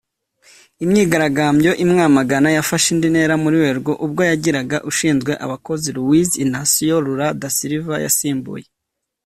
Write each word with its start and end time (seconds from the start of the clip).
Imyigaragambyo 0.83 1.71
imwamagana 1.83 2.47
yafashe 2.57 2.87
indi 2.93 3.07
ntera 3.13 3.35
muri 3.43 3.55
Werurwe 3.63 3.91
ubwo 4.05 4.21
yagiraga 4.29 4.77
ushinzwe 4.89 5.31
abakozi 5.45 5.87
Luiz 5.97 6.29
Inacio 6.43 6.95
Lula 7.05 7.27
da 7.41 7.49
Silva 7.57 7.95
yasimbuye 8.05 8.65